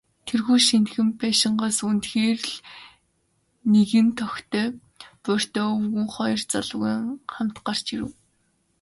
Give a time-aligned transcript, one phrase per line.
[0.27, 2.55] Тэрхүү шинэхэн байшингаас үнэхээр л
[3.71, 4.67] нэгэн тохитой
[5.23, 8.11] буурьтай өвгөн, хоёр залуугийн хамт гарч ирэв.